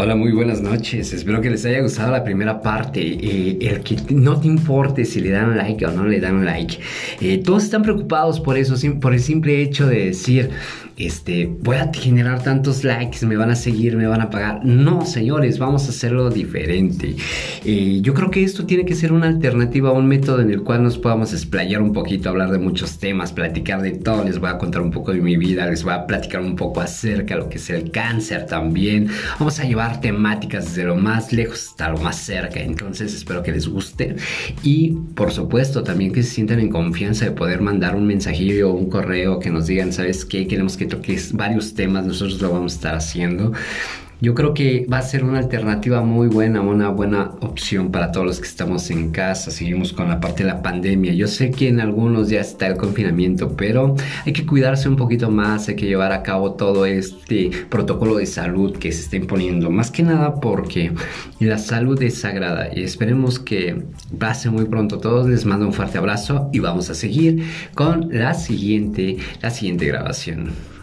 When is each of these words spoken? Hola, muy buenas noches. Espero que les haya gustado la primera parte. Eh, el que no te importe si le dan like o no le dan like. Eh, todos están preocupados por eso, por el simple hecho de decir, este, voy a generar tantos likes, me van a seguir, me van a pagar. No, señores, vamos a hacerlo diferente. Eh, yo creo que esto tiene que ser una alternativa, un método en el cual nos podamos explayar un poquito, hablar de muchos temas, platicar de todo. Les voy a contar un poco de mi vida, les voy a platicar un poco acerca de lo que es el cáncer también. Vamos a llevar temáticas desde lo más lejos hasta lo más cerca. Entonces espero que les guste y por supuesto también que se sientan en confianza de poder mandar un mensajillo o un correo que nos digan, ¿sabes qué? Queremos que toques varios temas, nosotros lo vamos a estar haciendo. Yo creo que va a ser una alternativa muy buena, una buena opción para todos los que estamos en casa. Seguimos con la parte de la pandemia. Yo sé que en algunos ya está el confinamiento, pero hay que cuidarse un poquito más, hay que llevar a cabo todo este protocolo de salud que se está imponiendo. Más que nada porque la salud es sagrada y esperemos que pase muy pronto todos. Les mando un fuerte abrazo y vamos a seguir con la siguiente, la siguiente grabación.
Hola, 0.00 0.14
muy 0.14 0.30
buenas 0.30 0.60
noches. 0.60 1.12
Espero 1.12 1.40
que 1.40 1.50
les 1.50 1.64
haya 1.64 1.80
gustado 1.80 2.12
la 2.12 2.22
primera 2.22 2.62
parte. 2.62 3.00
Eh, 3.00 3.58
el 3.60 3.80
que 3.80 3.96
no 4.10 4.38
te 4.38 4.46
importe 4.46 5.04
si 5.04 5.20
le 5.20 5.30
dan 5.30 5.56
like 5.56 5.84
o 5.84 5.90
no 5.90 6.04
le 6.04 6.20
dan 6.20 6.44
like. 6.44 6.78
Eh, 7.20 7.42
todos 7.44 7.64
están 7.64 7.82
preocupados 7.82 8.38
por 8.38 8.56
eso, 8.56 8.76
por 9.00 9.12
el 9.12 9.18
simple 9.18 9.60
hecho 9.60 9.88
de 9.88 10.06
decir, 10.06 10.50
este, 10.98 11.46
voy 11.46 11.76
a 11.76 11.90
generar 11.92 12.42
tantos 12.42 12.84
likes, 12.84 13.24
me 13.24 13.36
van 13.36 13.50
a 13.50 13.56
seguir, 13.56 13.96
me 13.96 14.06
van 14.06 14.20
a 14.20 14.30
pagar. 14.30 14.64
No, 14.64 15.06
señores, 15.06 15.58
vamos 15.58 15.86
a 15.86 15.90
hacerlo 15.90 16.30
diferente. 16.30 17.14
Eh, 17.64 18.00
yo 18.02 18.14
creo 18.14 18.30
que 18.30 18.42
esto 18.42 18.66
tiene 18.66 18.84
que 18.84 18.94
ser 18.94 19.12
una 19.12 19.28
alternativa, 19.28 19.92
un 19.92 20.06
método 20.06 20.40
en 20.40 20.50
el 20.50 20.62
cual 20.62 20.82
nos 20.82 20.98
podamos 20.98 21.32
explayar 21.32 21.82
un 21.82 21.92
poquito, 21.92 22.28
hablar 22.28 22.50
de 22.50 22.58
muchos 22.58 22.98
temas, 22.98 23.32
platicar 23.32 23.80
de 23.82 23.92
todo. 23.92 24.24
Les 24.24 24.38
voy 24.38 24.50
a 24.50 24.58
contar 24.58 24.82
un 24.82 24.90
poco 24.90 25.12
de 25.12 25.20
mi 25.20 25.36
vida, 25.36 25.66
les 25.66 25.84
voy 25.84 25.92
a 25.92 26.06
platicar 26.06 26.40
un 26.40 26.56
poco 26.56 26.80
acerca 26.80 27.34
de 27.34 27.40
lo 27.40 27.48
que 27.48 27.58
es 27.58 27.70
el 27.70 27.90
cáncer 27.90 28.46
también. 28.46 29.08
Vamos 29.38 29.60
a 29.60 29.64
llevar 29.64 30.00
temáticas 30.00 30.66
desde 30.66 30.84
lo 30.84 30.96
más 30.96 31.32
lejos 31.32 31.68
hasta 31.68 31.90
lo 31.90 31.98
más 31.98 32.16
cerca. 32.16 32.60
Entonces 32.60 33.14
espero 33.14 33.42
que 33.42 33.52
les 33.52 33.68
guste 33.68 34.16
y 34.62 34.90
por 35.14 35.30
supuesto 35.30 35.82
también 35.82 36.12
que 36.12 36.22
se 36.22 36.30
sientan 36.30 36.60
en 36.60 36.70
confianza 36.70 37.24
de 37.24 37.30
poder 37.30 37.60
mandar 37.60 37.94
un 37.94 38.06
mensajillo 38.06 38.70
o 38.70 38.74
un 38.74 38.90
correo 38.90 39.38
que 39.38 39.50
nos 39.50 39.66
digan, 39.66 39.92
¿sabes 39.92 40.24
qué? 40.24 40.46
Queremos 40.46 40.76
que 40.76 40.87
toques 40.88 41.32
varios 41.32 41.74
temas, 41.74 42.06
nosotros 42.06 42.40
lo 42.40 42.50
vamos 42.52 42.72
a 42.72 42.76
estar 42.76 42.94
haciendo. 42.94 43.52
Yo 44.20 44.34
creo 44.34 44.52
que 44.52 44.84
va 44.92 44.98
a 44.98 45.02
ser 45.02 45.22
una 45.22 45.38
alternativa 45.38 46.02
muy 46.02 46.26
buena, 46.26 46.60
una 46.60 46.88
buena 46.88 47.30
opción 47.40 47.92
para 47.92 48.10
todos 48.10 48.26
los 48.26 48.40
que 48.40 48.48
estamos 48.48 48.90
en 48.90 49.12
casa. 49.12 49.52
Seguimos 49.52 49.92
con 49.92 50.08
la 50.08 50.18
parte 50.18 50.42
de 50.42 50.48
la 50.48 50.60
pandemia. 50.60 51.12
Yo 51.14 51.28
sé 51.28 51.52
que 51.52 51.68
en 51.68 51.78
algunos 51.78 52.28
ya 52.28 52.40
está 52.40 52.66
el 52.66 52.76
confinamiento, 52.76 53.56
pero 53.56 53.94
hay 54.26 54.32
que 54.32 54.44
cuidarse 54.44 54.88
un 54.88 54.96
poquito 54.96 55.30
más, 55.30 55.68
hay 55.68 55.76
que 55.76 55.86
llevar 55.86 56.10
a 56.10 56.24
cabo 56.24 56.54
todo 56.54 56.84
este 56.84 57.50
protocolo 57.68 58.16
de 58.16 58.26
salud 58.26 58.76
que 58.76 58.90
se 58.90 59.02
está 59.02 59.14
imponiendo. 59.14 59.70
Más 59.70 59.92
que 59.92 60.02
nada 60.02 60.34
porque 60.34 60.90
la 61.38 61.58
salud 61.58 62.02
es 62.02 62.18
sagrada 62.18 62.70
y 62.74 62.82
esperemos 62.82 63.38
que 63.38 63.84
pase 64.18 64.50
muy 64.50 64.64
pronto 64.64 64.98
todos. 64.98 65.28
Les 65.28 65.44
mando 65.44 65.64
un 65.64 65.72
fuerte 65.72 65.98
abrazo 65.98 66.50
y 66.52 66.58
vamos 66.58 66.90
a 66.90 66.94
seguir 66.94 67.44
con 67.74 68.08
la 68.10 68.34
siguiente, 68.34 69.18
la 69.40 69.50
siguiente 69.50 69.86
grabación. 69.86 70.77